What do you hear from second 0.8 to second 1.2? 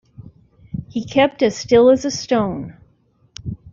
He